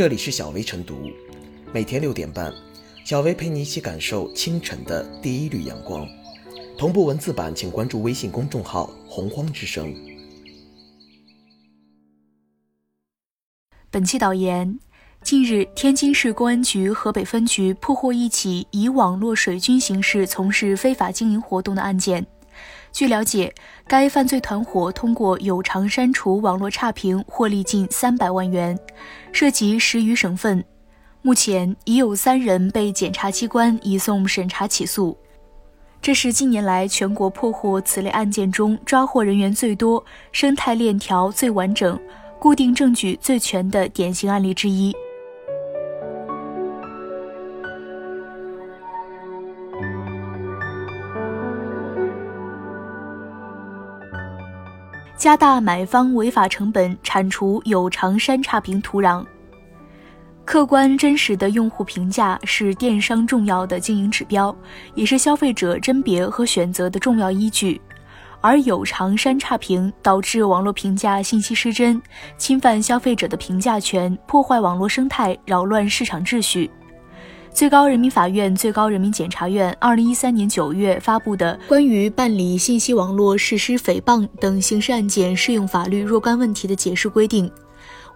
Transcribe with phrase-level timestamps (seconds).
[0.00, 1.10] 这里是小薇晨读，
[1.74, 2.50] 每天六点半，
[3.04, 6.08] 小薇陪你一起感受清晨的第一缕阳光。
[6.78, 9.94] 同步文字版，请关注微信公众号“洪荒之声”。
[13.92, 14.80] 本期导言：
[15.22, 22.26] 近日，天津市公安局河北分局破获一起以网络水军形式从事非法经营活动的案件。
[22.92, 23.52] 据了解，
[23.86, 28.78] 该犯罪团伙通过有偿删除网络差评获利近三百万元，
[29.32, 30.64] 涉及十余省份。
[31.22, 35.16] 目前已有三人被检察机关移送审查起诉。
[36.02, 42.00] 这是近年来全国破获此类案件中抓获人员最多、生态链条最完整、
[42.38, 44.96] 固定证据最全的典型案例之一。
[55.20, 59.22] 加大买方违法成本，铲除有偿删差评土壤。
[60.46, 64.56] 客观真实的用户评价是电商重要的经营指标，
[64.94, 67.78] 也是消费者甄别和选择的重要依据。
[68.40, 72.00] 而有偿删差评导致网络评价信息失真，
[72.38, 76.70] 侵犯消费者的评价权，破坏网络生态，扰乱市场秩序。
[77.52, 87.50] 最高人民法院、最高人民检察院二零一三年九月发布的《关于办理信息网络实施诽谤等刑事案件适用法律若干问题的解释》规定，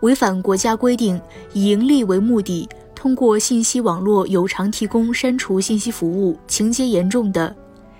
[0.00, 1.20] 违反国家规定，
[1.52, 7.54] 以盈利为目的，通过信息网络有偿提供删除信息服务，情节严重的，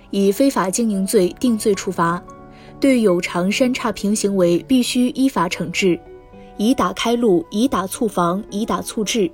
[0.09, 2.19] 以非法经营罪定罪处罚；
[2.79, 5.99] 对有偿删差评行为，必须依法惩治，
[6.57, 9.29] 以打开路，以打促防，以打促治。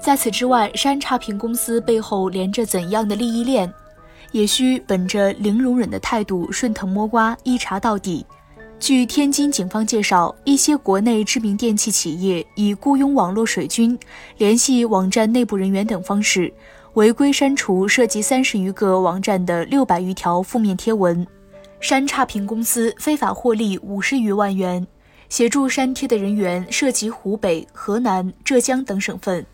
[0.00, 3.72] 在此之外，删差评公司背后连着怎样的利益链？
[4.32, 8.24] 也需本着零容忍的态度，顺藤摸瓜，一查到底。
[8.78, 13.98] 据天津警方介绍，一些国内知名电器企业以雇佣网络水军、
[14.36, 16.52] 联系网站内部人员等方式，
[16.94, 21.26] 违规删除涉及三十余个网站的六百余条负面贴文。
[21.80, 24.86] 删差评公司非法获利五十余万元，
[25.28, 29.46] 协助删帖的人员涉及湖北、河南、浙江等省份。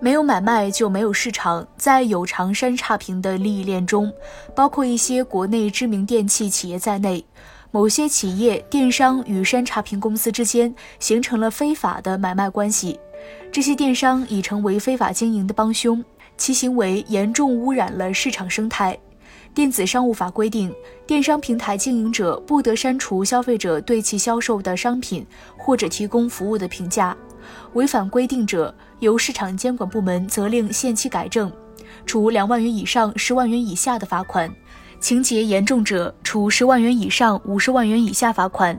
[0.00, 1.66] 没有买卖就没有市场。
[1.76, 4.12] 在有偿删差评的利益链中，
[4.54, 7.24] 包括一些国内知名电器企业在内，
[7.70, 12.98] 某些企业电商与删差评公司之间形成了非法的买卖关系。
[13.50, 16.04] 这些电商已成为非法经营的帮凶，
[16.36, 18.96] 其行为严重污染了市场生态。
[19.54, 20.72] 电子商务法规定，
[21.04, 25.26] 电商平台经营者不得删除消费者对其销售的商品
[25.56, 27.16] 或者提供服务的评价。
[27.74, 31.52] 违反规定者，由市场监管部门责令限期改正，
[32.06, 34.48] 处两万元以上十万元以下的罚款；
[35.00, 38.78] 情节严重者，处十万元以上五十万元以下罚款。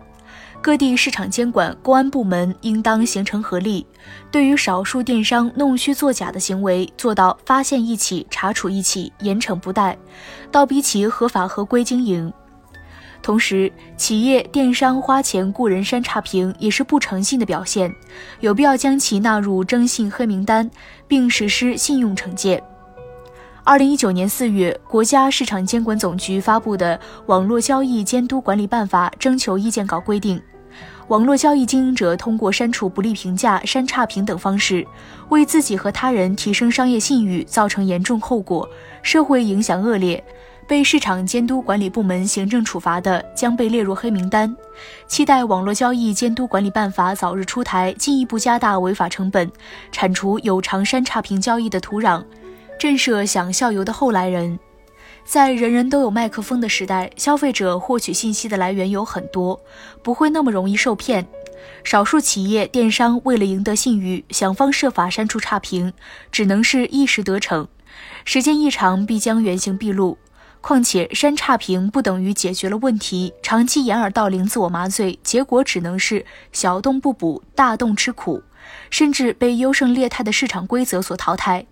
[0.62, 3.88] 各地市场监管、公安部门应当形成合力，
[4.30, 9.98] 对于少数电商弄虚作假的行为，做到发现一起查处一起，严惩不贷，
[10.52, 12.32] 倒逼其合法合规经营。
[13.22, 17.94] 同时，企业电商花钱雇人删差评也是不诚信的表现，
[18.40, 20.70] 有必要将其纳入征信黑名单，
[21.08, 22.62] 并实施信用惩戒。
[23.64, 26.98] 二零一九年四月，国家市场监管总局发布的
[27.28, 30.42] 《网络交易监督管理办法》征求意见稿规定，
[31.10, 34.88] 网络交易经营者通过删除不利评价、删差评等方式，
[35.28, 38.68] 为自己和他人提升商业信誉，造成严重后果，
[39.04, 40.24] 社会影响恶劣。
[40.70, 44.56] 被市场监督管理部门行政处罚的，将被列入黑名单。
[45.08, 49.52] 期待网络交易监督管理办法早日出台，进一步加大违法成本，
[49.92, 52.24] 铲除有偿删差评交易的土壤，
[52.78, 54.60] 震慑想效尤的后来人。
[55.26, 59.60] 在人人都有麦克风的时代，消费者获取信息的来源有很多，
[60.04, 61.26] 不会那么容易受骗。
[61.84, 65.92] 少数企业电商为了赢得信誉，想方设法删除差评，
[66.32, 67.68] 只能是一时得逞，
[68.24, 70.16] 时间一长，必将原形毕露。
[70.62, 78.44] 况且删差评不等于解决了问题，长期掩耳盗铃、自我麻醉，结果只能是小洞不补，大洞吃苦，
[78.90, 81.66] 甚至被优胜劣汰的市场规则所淘汰。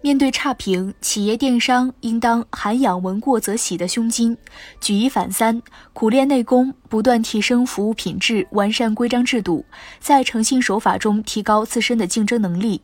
[0.00, 4.38] 面对差评，企业电商应当涵养闻过则喜的胸襟，
[4.80, 5.60] 举一反三，
[5.92, 9.66] 苦练内功，不断提升服务品质，完善规章制度，
[9.98, 12.80] 在诚信守法中提高自身的竞争能力，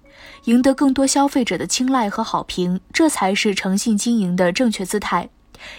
[0.47, 5.31] 赢得更多消费者的青睐和好评，这才是诚信经营的正确姿态。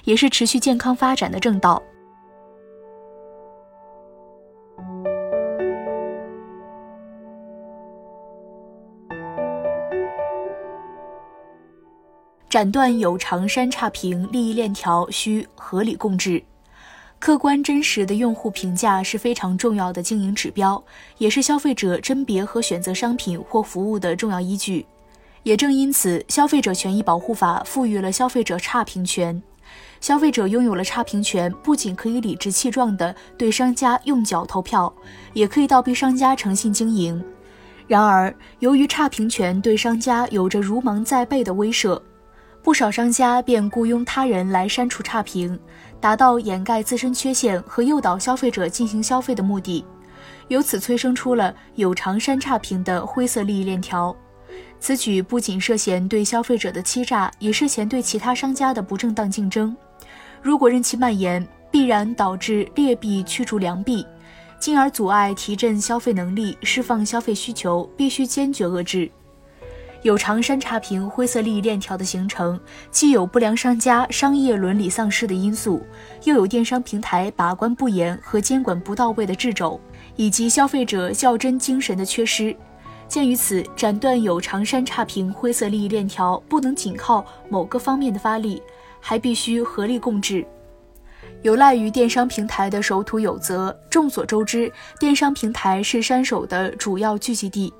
[0.03, 1.81] 也是持续健康发展的正道。
[12.47, 16.41] 斩断有偿删差评利益链条，需合理共治。
[17.19, 20.81] 客观真实的用户评价是非常重要的经营指标，
[21.17, 24.85] 也是消费者甄别和选择商品或服务的重要依据。
[25.43, 29.41] 也正因此，《消费者权益保护法》赋予了消费者差评权。
[30.05, 34.93] 消费者拥有了差评权，不仅可以理直气壮地对商家用脚投票，
[35.33, 37.19] 也可以倒逼商家诚信经营。
[37.87, 41.99] 然而，由于差评权对商家有着如芒在背的威慑，
[42.61, 45.59] 不少商家便雇佣他人来删除差评，
[45.99, 49.83] 达到掩盖自身缺陷和诱导消费者进行消费的目的，
[50.49, 54.15] 由此催生出了有偿删差评的灰色利益链条。
[54.79, 59.75] 此举不仅涉嫌对消费者的欺诈，也涉嫌对其他商家的不正当竞争。
[60.45, 64.05] 如果任其蔓延，必然导致劣币驱逐良币。
[64.59, 69.09] 进而阻碍提振消费能力、释放消费需求，必须坚决遏制。
[70.03, 72.59] 有偿删差评灰色利益链条的形成，
[72.91, 75.81] 既有不良商家商业伦理丧失的因素，
[76.25, 79.81] 又有电商平台把关不严和监管不到位的掣肘，
[80.15, 82.55] 以及消费者较真精神的缺失。
[83.07, 88.61] 鉴于此，斩断有偿删差评灰色利益链条，不能仅靠某个方面的发力，
[89.07, 90.43] 还必须合力共治。
[91.43, 93.77] 有赖于电商平台的守土有责。
[93.87, 97.71] 众所周知，电商平台是删手的主要聚集地。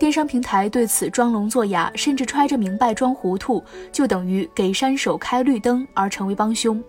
[0.00, 3.62] 电商平台对此装聋作哑，甚至揣着明白装糊涂，
[3.92, 6.82] 就等于给删手开绿灯，而成为帮凶。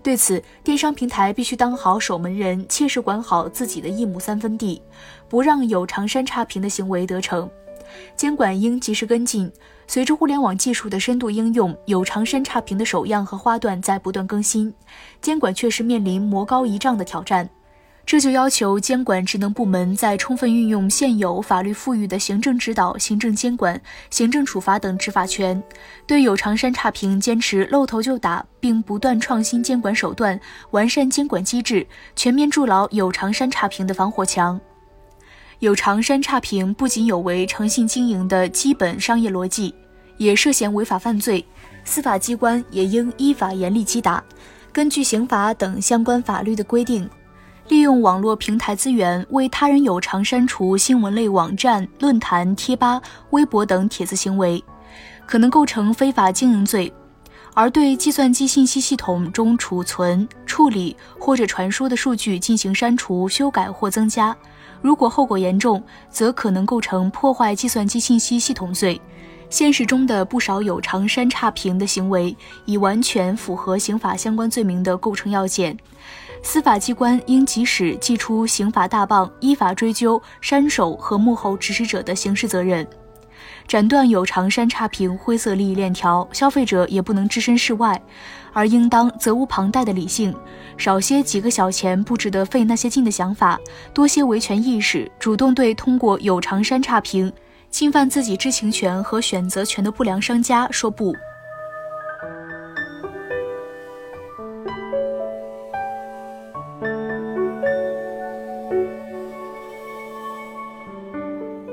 [0.00, 4.80] 对此，电商平台必须当好守门人，切实管好自己的一亩三分地，
[5.28, 7.50] 不让有偿删差评的行为得逞。
[8.14, 9.50] 监管应及时跟进。
[9.86, 14.72] 随着互联网技术的深度应用，有偿删差评的手样和花段在不断更新，
[15.20, 17.48] 监管确实面临魔高一丈的挑战。
[18.06, 25.62] 这就要求监管职能部门在充分运用现有法律赋予的行政指导、行政监管、行政处罚等执法权，
[26.06, 30.38] 对有偿删差评坚持露头就打，并不断创新监管手段，
[30.72, 34.60] 完善监管机制，全面筑牢有偿删差评的防火墙。
[35.64, 39.74] 有偿删差评不仅有违诚信经营的基本商业逻辑，
[40.18, 41.42] 也涉嫌违法犯罪，
[41.84, 44.22] 司法机关也应依法严厉击打。
[44.70, 47.08] 根据刑法等相关法律的规定，
[47.68, 53.00] 利用网络平台资源为他人有偿删除新闻类网站、论坛、贴吧、
[53.30, 54.62] 微博等帖子行为，
[55.24, 56.92] 可能构成非法经营罪。
[57.54, 64.36] 而对计算机信息系统中储存、处理或者传输的数据进行删除、修改或增加，
[64.84, 69.00] 如果后果严重，则可能构成破坏计算机信息系统罪。
[69.48, 72.36] 现实中的不少有偿删差评的行为，
[72.66, 75.74] 已完全符合刑法相关罪名的构成要件。
[76.42, 82.86] 司法机关应及时祭出刑法大棒，依法追究删手和幕后指使者的刑事责任，
[83.66, 86.26] 斩断有偿删差评灰色利益链条。
[86.32, 88.00] 消费者也不能置身事外，
[88.52, 90.34] 而应当责无旁贷的理性。
[90.76, 93.58] 少些几个小钱不值得费那些劲的想法，
[93.92, 97.32] 多些维权意识，主动对通过有偿删差评
[97.70, 101.14] 侵犯自己知情权和选择权的不良商家说不。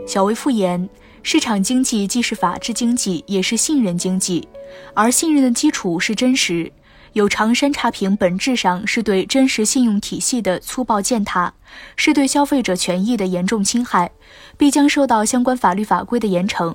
[0.07, 0.89] 小微复言，
[1.23, 4.47] 市场经济既是法治经济，也是信任经济，
[4.93, 6.71] 而信任的基础是真实。
[7.13, 11.53] 有偿删差评本质上是对真实信用体系的粗暴践踏，
[11.97, 14.09] 是对消费者权益的严重侵害，
[14.57, 16.73] 必将受到相关法律法规的严惩。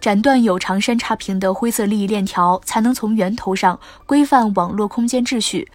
[0.00, 5.68] 斩断有偿删差评的灰色利益链条，才能从源头上规范网络空间秩序，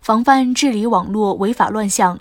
[0.00, 2.18] 防范治理网络违法乱象。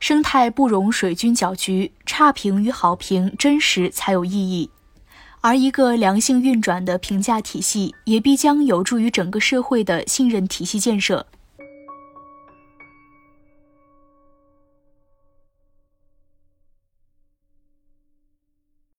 [0.00, 4.70] 生态不容水军搅局，差评与好评真实才有意义。
[5.42, 11.26] 而一个良性运转的评价体系，也必将有助于整个社会的信任体系建设。